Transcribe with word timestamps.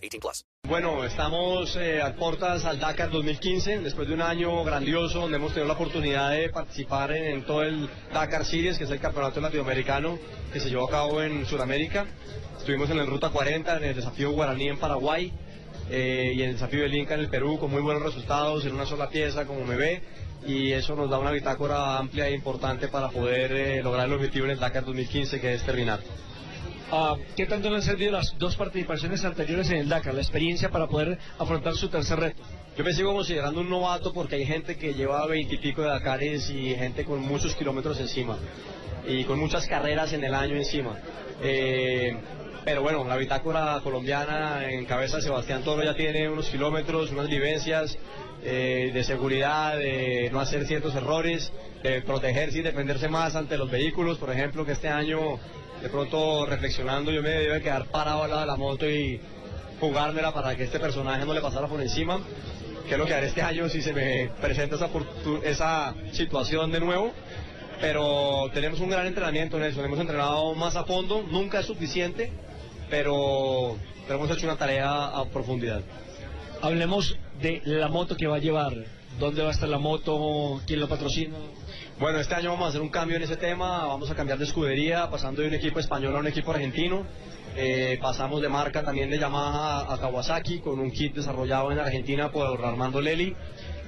18 0.00 0.20
plus. 0.20 0.44
Bueno, 0.68 1.04
estamos 1.04 1.76
eh, 1.76 2.00
a 2.00 2.14
puertas 2.14 2.64
al 2.64 2.78
Dakar 2.78 3.10
2015, 3.10 3.80
después 3.80 4.08
de 4.08 4.14
un 4.14 4.22
año 4.22 4.62
grandioso 4.64 5.20
donde 5.20 5.36
hemos 5.36 5.52
tenido 5.52 5.66
la 5.66 5.74
oportunidad 5.74 6.30
de 6.30 6.48
participar 6.48 7.12
en, 7.12 7.44
todo 7.44 7.62
el 7.62 7.88
Dakar 8.12 8.44
Series, 8.44 8.78
que 8.78 8.84
es 8.84 8.90
el 8.90 9.00
campeonato 9.00 9.40
latinoamericano 9.40 10.18
que 10.52 10.60
se 10.60 10.68
llevó 10.70 10.88
a 10.88 10.90
cabo 10.90 11.22
en 11.22 11.46
Sudamérica. 11.46 12.06
Estuvimos 12.58 12.90
en 12.90 12.98
el 12.98 13.06
Ruta 13.06 13.30
40, 13.30 13.78
en 13.78 13.84
el 13.84 13.94
desafío 13.96 14.32
Guaraní 14.32 14.68
en 14.68 14.78
Paraguay, 14.78 15.32
eh, 15.90 16.32
y 16.36 16.42
en 16.42 16.50
el 16.50 16.54
desafío 16.54 16.82
del 16.82 16.94
Inca 16.94 17.14
en 17.14 17.20
el 17.20 17.28
Perú 17.28 17.58
con 17.58 17.70
muy 17.70 17.82
buenos 17.82 18.02
resultados 18.02 18.64
en 18.64 18.74
una 18.74 18.86
sola 18.86 19.08
pieza 19.10 19.44
como 19.44 19.64
me 19.64 19.76
ve 19.76 20.02
y 20.46 20.70
eso 20.70 20.94
nos 20.94 21.10
da 21.10 21.18
una 21.18 21.32
bitácora 21.32 21.98
amplia 21.98 22.28
e 22.28 22.34
importante 22.34 22.86
para 22.86 23.08
poder 23.08 23.52
eh, 23.52 23.82
lograr 23.82 24.06
el 24.06 24.12
objetivo 24.12 24.44
en 24.44 24.52
el 24.52 24.60
Dakar 24.60 24.84
2015 24.84 25.40
que 25.40 25.54
es 25.54 25.64
terminar. 25.64 25.98
Ah, 26.92 27.16
¿Qué 27.36 27.46
tanto 27.46 27.70
le 27.70 27.76
han 27.76 27.82
servido 27.82 28.12
las 28.12 28.36
dos 28.38 28.56
participaciones 28.56 29.24
anteriores 29.24 29.70
en 29.70 29.76
el 29.78 29.88
Dakar, 29.88 30.14
la 30.14 30.22
experiencia 30.22 30.70
para 30.70 30.88
poder 30.88 31.18
afrontar 31.38 31.74
su 31.74 31.88
tercer 31.88 32.18
reto? 32.18 32.42
Yo 32.76 32.84
me 32.84 32.92
sigo 32.92 33.14
considerando 33.14 33.60
un 33.60 33.70
novato 33.70 34.12
porque 34.12 34.36
hay 34.36 34.46
gente 34.46 34.76
que 34.76 34.94
lleva 34.94 35.26
veintipico 35.26 35.82
de 35.82 35.88
Dakares 35.88 36.50
y 36.50 36.74
gente 36.74 37.04
con 37.04 37.20
muchos 37.20 37.54
kilómetros 37.54 38.00
encima 38.00 38.38
y 39.06 39.24
con 39.24 39.38
muchas 39.38 39.66
carreras 39.66 40.12
en 40.12 40.24
el 40.24 40.34
año 40.34 40.56
encima. 40.56 40.98
Eh, 41.42 42.16
pero 42.64 42.82
bueno, 42.82 43.04
la 43.04 43.16
bitácora 43.16 43.80
colombiana 43.82 44.70
en 44.70 44.84
cabeza 44.84 45.16
de 45.16 45.22
Sebastián 45.22 45.62
Toro 45.62 45.82
ya 45.82 45.94
tiene 45.94 46.28
unos 46.28 46.48
kilómetros, 46.48 47.10
unas 47.10 47.28
vivencias 47.28 47.96
eh, 48.42 48.90
de 48.92 49.04
seguridad, 49.04 49.78
de 49.78 50.28
no 50.32 50.40
hacer 50.40 50.66
ciertos 50.66 50.94
errores, 50.94 51.52
de 51.82 52.02
protegerse 52.02 52.58
y 52.58 52.62
defenderse 52.62 53.08
más 53.08 53.34
ante 53.34 53.56
los 53.56 53.70
vehículos. 53.70 54.18
Por 54.18 54.30
ejemplo, 54.30 54.66
que 54.66 54.72
este 54.72 54.88
año, 54.88 55.38
de 55.82 55.88
pronto 55.88 56.46
reflexionando, 56.46 57.10
yo 57.10 57.22
me 57.22 57.30
debe 57.30 57.60
quedar 57.62 57.86
parado 57.86 58.24
al 58.24 58.30
lado 58.30 58.40
de 58.42 58.46
la 58.46 58.56
moto 58.56 58.88
y 58.88 59.20
jugármela 59.80 60.32
para 60.32 60.56
que 60.56 60.64
este 60.64 60.78
personaje 60.78 61.24
no 61.24 61.34
le 61.34 61.40
pasara 61.40 61.66
por 61.66 61.80
encima. 61.80 62.20
Que 62.86 62.94
es 62.94 62.98
lo 62.98 63.06
que 63.06 63.14
haré 63.14 63.28
este 63.28 63.42
año 63.42 63.68
si 63.68 63.82
se 63.82 63.92
me 63.92 64.30
presenta 64.40 64.74
esa, 64.74 64.88
esa 65.44 65.94
situación 66.12 66.72
de 66.72 66.80
nuevo 66.80 67.12
pero 67.80 68.50
tenemos 68.52 68.78
un 68.80 68.90
gran 68.90 69.06
entrenamiento 69.06 69.56
en 69.56 69.64
eso, 69.64 69.82
hemos 69.82 69.98
entrenado 69.98 70.54
más 70.54 70.76
a 70.76 70.84
fondo, 70.84 71.24
nunca 71.30 71.60
es 71.60 71.66
suficiente, 71.66 72.30
pero, 72.90 73.76
pero 74.06 74.18
hemos 74.18 74.36
hecho 74.36 74.46
una 74.46 74.56
tarea 74.56 75.06
a 75.06 75.24
profundidad. 75.24 75.80
Hablemos 76.60 77.16
de 77.40 77.62
la 77.64 77.88
moto 77.88 78.16
que 78.16 78.26
va 78.26 78.36
a 78.36 78.40
llevar. 78.40 78.74
¿Dónde 79.18 79.42
va 79.42 79.48
a 79.48 79.52
estar 79.52 79.68
la 79.68 79.78
moto? 79.78 80.60
¿Quién 80.66 80.80
lo 80.80 80.88
patrocina? 80.88 81.36
Bueno, 82.00 82.18
este 82.18 82.34
año 82.34 82.52
vamos 82.52 82.64
a 82.64 82.68
hacer 82.70 82.80
un 82.80 82.88
cambio 82.88 83.18
en 83.18 83.24
ese 83.24 83.36
tema, 83.36 83.84
vamos 83.84 84.10
a 84.10 84.14
cambiar 84.14 84.38
de 84.38 84.46
escudería, 84.46 85.10
pasando 85.10 85.42
de 85.42 85.48
un 85.48 85.52
equipo 85.52 85.80
español 85.80 86.16
a 86.16 86.20
un 86.20 86.26
equipo 86.28 86.50
argentino. 86.50 87.04
Eh, 87.54 87.98
pasamos 88.00 88.40
de 88.40 88.48
marca 88.48 88.82
también 88.82 89.10
de 89.10 89.18
Yamaha 89.18 89.92
a 89.92 89.98
Kawasaki 90.00 90.60
con 90.60 90.80
un 90.80 90.90
kit 90.90 91.14
desarrollado 91.14 91.70
en 91.72 91.78
Argentina 91.78 92.32
por 92.32 92.64
Armando 92.64 93.02
Lely. 93.02 93.36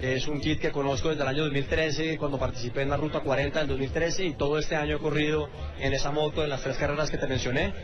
Es 0.00 0.28
un 0.28 0.40
kit 0.40 0.60
que 0.60 0.70
conozco 0.70 1.08
desde 1.08 1.22
el 1.22 1.28
año 1.28 1.42
2013, 1.46 2.16
cuando 2.16 2.38
participé 2.38 2.82
en 2.82 2.90
la 2.90 2.96
Ruta 2.96 3.22
40 3.22 3.58
del 3.58 3.68
2013 3.70 4.24
y 4.24 4.34
todo 4.34 4.60
este 4.60 4.76
año 4.76 4.98
he 4.98 5.00
corrido 5.00 5.48
en 5.80 5.92
esa 5.92 6.12
moto 6.12 6.44
en 6.44 6.50
las 6.50 6.62
tres 6.62 6.76
carreras 6.76 7.10
que 7.10 7.18
te 7.18 7.26
mencioné 7.26 7.74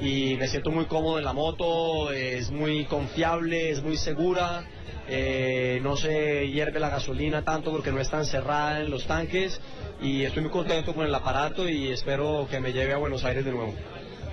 y 0.00 0.36
me 0.36 0.48
siento 0.48 0.70
muy 0.70 0.86
cómodo 0.86 1.18
en 1.18 1.24
la 1.24 1.32
moto, 1.32 2.12
es 2.12 2.50
muy 2.50 2.84
confiable, 2.84 3.70
es 3.70 3.82
muy 3.82 3.96
segura, 3.96 4.64
eh, 5.08 5.80
no 5.82 5.96
se 5.96 6.48
hierve 6.48 6.80
la 6.80 6.90
gasolina 6.90 7.42
tanto 7.42 7.70
porque 7.70 7.92
no 7.92 8.00
es 8.00 8.10
tan 8.10 8.24
cerrada 8.24 8.80
en 8.80 8.90
los 8.90 9.06
tanques 9.06 9.60
y 10.02 10.22
estoy 10.22 10.42
muy 10.42 10.50
contento 10.50 10.94
con 10.94 11.06
el 11.06 11.14
aparato 11.14 11.68
y 11.68 11.88
espero 11.88 12.46
que 12.50 12.60
me 12.60 12.72
lleve 12.72 12.92
a 12.92 12.98
Buenos 12.98 13.24
Aires 13.24 13.44
de 13.44 13.52
nuevo. 13.52 13.74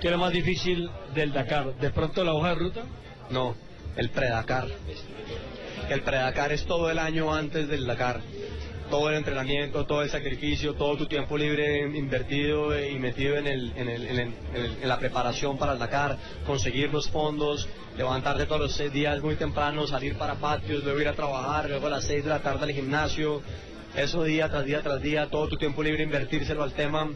¿Qué 0.00 0.08
es 0.08 0.12
lo 0.12 0.18
más 0.18 0.32
difícil 0.32 0.90
del 1.14 1.32
Dakar? 1.32 1.74
¿De 1.76 1.90
pronto 1.90 2.24
la 2.24 2.34
hoja 2.34 2.50
de 2.50 2.54
ruta? 2.56 2.82
No, 3.30 3.54
el 3.96 4.10
pre-Dakar. 4.10 4.68
El 5.88 6.02
pre-Dakar 6.02 6.52
es 6.52 6.66
todo 6.66 6.90
el 6.90 6.98
año 6.98 7.32
antes 7.32 7.68
del 7.68 7.86
Dakar 7.86 8.20
todo 8.94 9.10
el 9.10 9.16
entrenamiento, 9.16 9.84
todo 9.86 10.02
el 10.02 10.08
sacrificio, 10.08 10.74
todo 10.74 10.96
tu 10.96 11.06
tiempo 11.06 11.36
libre 11.36 11.80
invertido 11.80 12.78
y 12.78 12.96
metido 13.00 13.36
en, 13.36 13.48
el, 13.48 13.72
en, 13.74 13.88
el, 13.88 14.06
en, 14.08 14.88
la 14.88 15.00
preparación 15.00 15.58
para 15.58 15.72
el 15.72 15.80
Dakar, 15.80 16.16
conseguir 16.46 16.92
los 16.92 17.08
fondos, 17.10 17.68
levantarte 17.96 18.46
todos 18.46 18.60
los 18.60 18.72
seis 18.72 18.92
días 18.92 19.20
muy 19.20 19.34
temprano, 19.34 19.84
salir 19.88 20.16
para 20.16 20.36
patios, 20.36 20.84
luego 20.84 21.00
ir 21.00 21.08
a 21.08 21.12
trabajar, 21.12 21.68
luego 21.68 21.88
a 21.88 21.90
las 21.90 22.04
seis 22.04 22.22
de 22.22 22.30
la 22.30 22.38
tarde 22.38 22.66
al 22.66 22.70
gimnasio, 22.70 23.42
eso 23.96 24.22
día 24.22 24.48
tras 24.48 24.64
día 24.64 24.80
tras 24.80 25.02
día, 25.02 25.26
todo 25.28 25.48
tu 25.48 25.56
tiempo 25.56 25.82
libre 25.82 26.04
invertírselo 26.04 26.62
al 26.62 26.72
tema. 26.72 27.10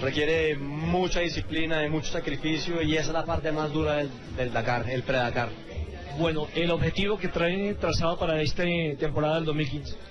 Requiere 0.00 0.56
mucha 0.56 1.20
disciplina 1.20 1.86
y 1.86 1.88
mucho 1.88 2.10
sacrificio 2.10 2.82
y 2.82 2.96
esa 2.96 3.10
es 3.10 3.12
la 3.12 3.24
parte 3.24 3.52
más 3.52 3.72
dura 3.72 3.98
del, 3.98 4.10
del 4.36 4.52
Dakar, 4.52 4.90
el 4.90 5.04
pre-Dakar. 5.04 5.50
Bueno, 6.18 6.48
el 6.56 6.72
objetivo 6.72 7.16
que 7.16 7.28
traen 7.28 7.76
trazado 7.76 8.18
para 8.18 8.42
esta 8.42 8.64
temporada 8.98 9.36
del 9.36 9.44
2015. 9.44 10.10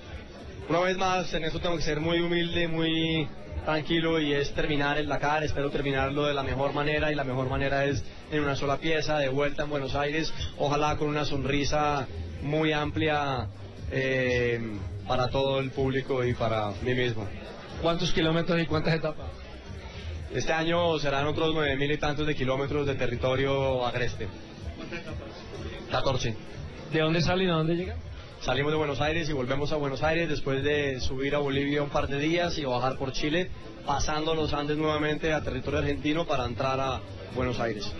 Una 0.68 0.80
vez 0.80 0.96
más, 0.96 1.32
en 1.34 1.44
eso 1.44 1.58
tengo 1.58 1.76
que 1.76 1.82
ser 1.82 2.00
muy 2.00 2.20
humilde, 2.20 2.68
muy 2.68 3.28
tranquilo 3.64 4.20
y 4.20 4.32
es 4.32 4.54
terminar 4.54 4.96
el 4.96 5.08
Dakar. 5.08 5.42
Espero 5.42 5.70
terminarlo 5.70 6.26
de 6.26 6.34
la 6.34 6.42
mejor 6.42 6.72
manera 6.72 7.10
y 7.10 7.14
la 7.14 7.24
mejor 7.24 7.48
manera 7.48 7.84
es 7.84 8.04
en 8.30 8.42
una 8.42 8.54
sola 8.54 8.78
pieza, 8.78 9.18
de 9.18 9.28
vuelta 9.28 9.64
en 9.64 9.70
Buenos 9.70 9.94
Aires. 9.94 10.32
Ojalá 10.58 10.96
con 10.96 11.08
una 11.08 11.24
sonrisa 11.24 12.06
muy 12.42 12.72
amplia 12.72 13.48
eh, 13.90 14.60
para 15.06 15.28
todo 15.28 15.58
el 15.58 15.70
público 15.70 16.24
y 16.24 16.34
para 16.34 16.70
mí 16.82 16.94
mismo. 16.94 17.26
¿Cuántos 17.82 18.12
kilómetros 18.12 18.60
y 18.60 18.66
cuántas 18.66 18.94
etapas? 18.94 19.26
Este 20.32 20.52
año 20.52 20.98
serán 20.98 21.26
otros 21.26 21.52
nueve 21.52 21.76
mil 21.76 21.90
y 21.90 21.98
tantos 21.98 22.26
de 22.26 22.34
kilómetros 22.34 22.86
de 22.86 22.94
territorio 22.94 23.84
agreste. 23.84 24.28
¿Cuántas 24.76 25.00
etapas? 25.00 25.28
14. 25.90 26.36
¿De 26.92 27.00
dónde 27.00 27.20
sale 27.20 27.44
y 27.44 27.48
a 27.48 27.52
dónde 27.52 27.74
llega? 27.74 27.96
Salimos 28.42 28.72
de 28.72 28.78
Buenos 28.78 29.00
Aires 29.00 29.28
y 29.28 29.32
volvemos 29.32 29.70
a 29.70 29.76
Buenos 29.76 30.02
Aires 30.02 30.28
después 30.28 30.64
de 30.64 30.98
subir 30.98 31.36
a 31.36 31.38
Bolivia 31.38 31.80
un 31.80 31.90
par 31.90 32.08
de 32.08 32.18
días 32.18 32.58
y 32.58 32.64
bajar 32.64 32.98
por 32.98 33.12
Chile, 33.12 33.52
pasando 33.86 34.34
los 34.34 34.52
Andes 34.52 34.76
nuevamente 34.76 35.32
a 35.32 35.42
territorio 35.42 35.78
argentino 35.78 36.26
para 36.26 36.44
entrar 36.46 36.80
a 36.80 37.00
Buenos 37.36 37.60
Aires. 37.60 37.94